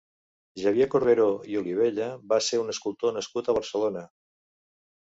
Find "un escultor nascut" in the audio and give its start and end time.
2.65-3.51